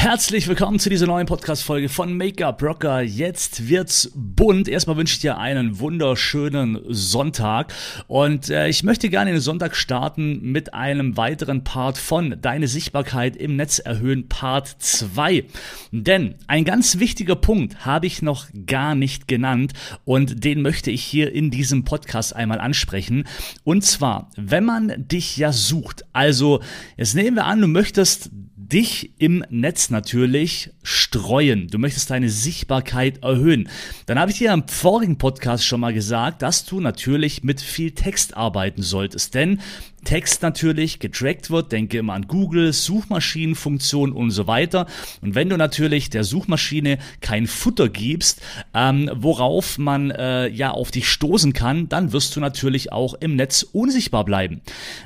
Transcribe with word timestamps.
Herzlich 0.00 0.46
willkommen 0.46 0.78
zu 0.78 0.90
dieser 0.90 1.08
neuen 1.08 1.26
Podcast-Folge 1.26 1.88
von 1.88 2.16
Make-up 2.16 2.62
Rocker. 2.62 3.00
Jetzt 3.00 3.68
wird's 3.68 4.12
bunt. 4.14 4.68
Erstmal 4.68 4.96
wünsche 4.96 5.14
ich 5.14 5.18
dir 5.18 5.38
einen 5.38 5.80
wunderschönen 5.80 6.78
Sonntag. 6.86 7.74
Und 8.06 8.48
äh, 8.48 8.68
ich 8.68 8.84
möchte 8.84 9.10
gerne 9.10 9.32
den 9.32 9.40
Sonntag 9.40 9.74
starten 9.74 10.52
mit 10.52 10.72
einem 10.72 11.16
weiteren 11.16 11.64
Part 11.64 11.98
von 11.98 12.40
Deine 12.40 12.68
Sichtbarkeit 12.68 13.34
im 13.34 13.56
Netz 13.56 13.80
erhöhen, 13.80 14.28
Part 14.28 14.68
2. 14.78 15.44
Denn 15.90 16.36
ein 16.46 16.64
ganz 16.64 17.00
wichtiger 17.00 17.34
Punkt 17.34 17.84
habe 17.84 18.06
ich 18.06 18.22
noch 18.22 18.46
gar 18.66 18.94
nicht 18.94 19.26
genannt 19.26 19.72
und 20.04 20.44
den 20.44 20.62
möchte 20.62 20.92
ich 20.92 21.02
hier 21.02 21.32
in 21.32 21.50
diesem 21.50 21.84
Podcast 21.84 22.36
einmal 22.36 22.60
ansprechen. 22.60 23.24
Und 23.64 23.84
zwar, 23.84 24.30
wenn 24.36 24.64
man 24.64 25.08
dich 25.08 25.36
ja 25.36 25.50
sucht, 25.50 26.04
also 26.12 26.62
jetzt 26.96 27.16
nehmen 27.16 27.34
wir 27.36 27.46
an, 27.46 27.60
du 27.60 27.66
möchtest 27.66 28.30
dich 28.72 29.12
im 29.18 29.44
Netz 29.50 29.90
natürlich 29.90 30.70
streuen. 30.82 31.68
Du 31.68 31.78
möchtest 31.78 32.10
deine 32.10 32.30
Sichtbarkeit 32.30 33.22
erhöhen. 33.22 33.68
Dann 34.06 34.18
habe 34.18 34.30
ich 34.30 34.38
dir 34.38 34.52
im 34.52 34.68
vorigen 34.68 35.18
Podcast 35.18 35.64
schon 35.64 35.80
mal 35.80 35.92
gesagt, 35.92 36.42
dass 36.42 36.64
du 36.64 36.80
natürlich 36.80 37.42
mit 37.42 37.60
viel 37.60 37.92
Text 37.92 38.36
arbeiten 38.36 38.82
solltest. 38.82 39.34
Denn 39.34 39.60
Text 40.04 40.42
natürlich 40.42 41.00
getrackt 41.00 41.50
wird, 41.50 41.72
denke 41.72 41.98
immer 41.98 42.14
an 42.14 42.26
Google, 42.28 42.72
Suchmaschinenfunktion 42.72 44.12
und 44.12 44.30
so 44.30 44.46
weiter. 44.46 44.86
Und 45.20 45.34
wenn 45.34 45.48
du 45.48 45.56
natürlich 45.56 46.10
der 46.10 46.24
Suchmaschine 46.24 46.98
kein 47.20 47.46
Futter 47.46 47.88
gibst, 47.88 48.40
ähm, 48.74 49.10
worauf 49.14 49.78
man 49.78 50.10
äh, 50.10 50.48
ja 50.48 50.70
auf 50.70 50.90
dich 50.90 51.08
stoßen 51.08 51.52
kann, 51.52 51.88
dann 51.88 52.12
wirst 52.12 52.36
du 52.36 52.40
natürlich 52.40 52.92
auch 52.92 53.14
im 53.14 53.36
Netz 53.36 53.62
unsichtbar 53.62 54.24
bleiben. 54.24 54.60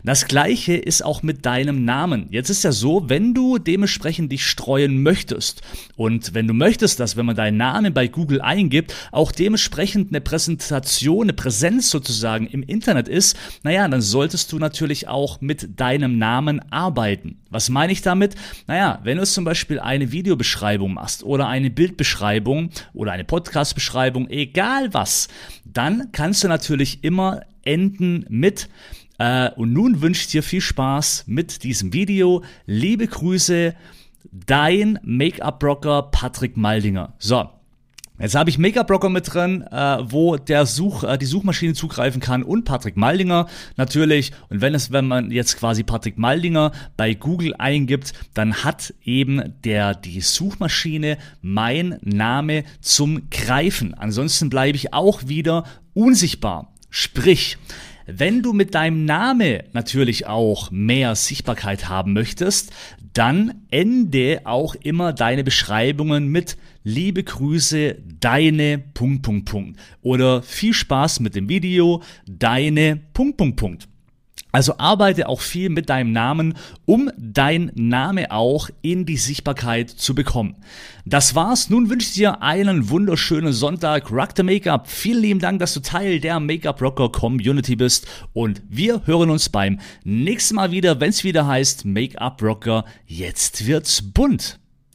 Das 0.04 0.26
gleiche 0.26 0.74
ist 0.74 1.04
auch 1.04 1.22
mit 1.22 1.46
deinem 1.46 1.84
Namen. 1.84 2.26
Jetzt 2.30 2.50
ist 2.50 2.64
ja 2.64 2.72
so, 2.72 3.08
wenn 3.08 3.34
du 3.34 3.58
dementsprechend 3.58 4.30
dich 4.30 4.46
streuen 4.46 5.02
möchtest 5.02 5.62
und 5.96 6.34
wenn 6.34 6.46
du 6.46 6.54
möchtest, 6.54 7.00
dass 7.00 7.16
wenn 7.16 7.26
man 7.26 7.36
deinen 7.36 7.56
Namen 7.56 7.94
bei 7.94 8.08
Google 8.08 8.40
eingibt, 8.40 8.94
auch 9.10 9.32
dementsprechend 9.32 10.10
eine 10.10 10.20
Präsentation, 10.20 11.24
eine 11.24 11.32
Präsenz 11.32 11.90
sozusagen 11.90 12.46
im 12.46 12.62
Internet 12.62 13.08
ist, 13.08 13.36
naja, 13.62 13.88
dann 13.88 14.02
solltest 14.02 14.52
du 14.52 14.58
natürlich 14.58 14.81
natürlich 14.82 15.06
auch 15.06 15.40
mit 15.40 15.78
deinem 15.78 16.18
Namen 16.18 16.60
arbeiten. 16.72 17.38
Was 17.50 17.68
meine 17.68 17.92
ich 17.92 18.02
damit? 18.02 18.34
Naja, 18.66 18.98
wenn 19.04 19.18
du 19.18 19.24
zum 19.24 19.44
Beispiel 19.44 19.78
eine 19.78 20.10
Videobeschreibung 20.10 20.94
machst 20.94 21.22
oder 21.22 21.46
eine 21.46 21.70
Bildbeschreibung 21.70 22.70
oder 22.92 23.12
eine 23.12 23.22
Podcastbeschreibung, 23.22 24.28
egal 24.28 24.92
was, 24.92 25.28
dann 25.64 26.08
kannst 26.10 26.42
du 26.42 26.48
natürlich 26.48 27.04
immer 27.04 27.42
enden 27.64 28.26
mit 28.28 28.68
äh, 29.18 29.50
und 29.50 29.72
nun 29.72 30.02
wünsche 30.02 30.22
ich 30.22 30.26
dir 30.32 30.42
viel 30.42 30.60
Spaß 30.60 31.24
mit 31.28 31.62
diesem 31.62 31.92
Video. 31.92 32.42
Liebe 32.66 33.06
Grüße, 33.06 33.76
dein 34.32 34.98
Make-up-Broker 35.04 36.08
Patrick 36.10 36.56
Maldinger. 36.56 37.14
So, 37.20 37.48
Jetzt 38.22 38.36
habe 38.36 38.48
ich 38.50 38.56
Make-up-Broker 38.56 39.08
mit 39.08 39.34
drin, 39.34 39.62
äh, 39.62 39.98
wo 40.04 40.36
der 40.36 40.64
Such, 40.64 41.02
äh, 41.02 41.18
die 41.18 41.26
Suchmaschine 41.26 41.74
zugreifen 41.74 42.20
kann 42.20 42.44
und 42.44 42.64
Patrick 42.64 42.96
Maldinger 42.96 43.48
natürlich. 43.76 44.30
Und 44.48 44.60
wenn 44.60 44.76
es, 44.76 44.92
wenn 44.92 45.08
man 45.08 45.32
jetzt 45.32 45.58
quasi 45.58 45.82
Patrick 45.82 46.18
Maldinger 46.18 46.70
bei 46.96 47.14
Google 47.14 47.52
eingibt, 47.58 48.12
dann 48.32 48.62
hat 48.62 48.94
eben 49.02 49.54
der 49.64 49.96
die 49.96 50.20
Suchmaschine 50.20 51.18
mein 51.40 51.98
Name 52.02 52.62
zum 52.80 53.28
Greifen. 53.28 53.94
Ansonsten 53.94 54.50
bleibe 54.50 54.76
ich 54.76 54.94
auch 54.94 55.26
wieder 55.26 55.64
unsichtbar. 55.92 56.72
Sprich, 56.90 57.58
wenn 58.06 58.42
du 58.42 58.52
mit 58.52 58.74
deinem 58.74 59.04
Name 59.04 59.64
natürlich 59.72 60.26
auch 60.26 60.70
mehr 60.70 61.14
Sichtbarkeit 61.14 61.88
haben 61.88 62.12
möchtest, 62.12 62.72
dann 63.12 63.62
ende 63.70 64.40
auch 64.44 64.74
immer 64.74 65.12
deine 65.12 65.44
Beschreibungen 65.44 66.28
mit 66.28 66.56
Liebe 66.84 67.22
Grüße, 67.22 67.96
deine 68.18 68.78
Punkt, 68.78 69.22
Punkt, 69.22 69.48
Punkt. 69.48 69.80
Oder 70.00 70.42
viel 70.42 70.74
Spaß 70.74 71.20
mit 71.20 71.36
dem 71.36 71.48
Video, 71.48 72.02
deine 72.26 73.00
Punkt, 73.12 73.36
Punkt, 73.36 73.56
Punkt. 73.56 73.88
Also 74.52 74.74
arbeite 74.76 75.28
auch 75.28 75.40
viel 75.40 75.70
mit 75.70 75.88
deinem 75.88 76.12
Namen, 76.12 76.54
um 76.84 77.10
dein 77.16 77.72
Name 77.74 78.30
auch 78.30 78.68
in 78.82 79.06
die 79.06 79.16
Sichtbarkeit 79.16 79.88
zu 79.90 80.14
bekommen. 80.14 80.56
Das 81.06 81.34
war's. 81.34 81.70
Nun 81.70 81.88
wünsche 81.88 82.08
ich 82.08 82.14
dir 82.14 82.42
einen 82.42 82.90
wunderschönen 82.90 83.52
Sonntag. 83.52 84.12
Rock 84.12 84.30
the 84.36 84.42
Make-up. 84.42 84.88
Vielen 84.88 85.22
lieben 85.22 85.40
Dank, 85.40 85.58
dass 85.58 85.74
du 85.74 85.80
Teil 85.80 86.20
der 86.20 86.38
Make-up 86.38 86.80
Rocker 86.82 87.10
Community 87.10 87.76
bist. 87.76 88.06
Und 88.34 88.62
wir 88.68 89.06
hören 89.06 89.30
uns 89.30 89.48
beim 89.48 89.80
nächsten 90.04 90.56
Mal 90.56 90.70
wieder, 90.70 91.00
wenn 91.00 91.10
es 91.10 91.24
wieder 91.24 91.46
heißt 91.46 91.86
Make-up 91.86 92.42
Rocker. 92.42 92.84
Jetzt 93.06 93.66
wird's 93.66 94.02
bunt. 94.02 94.61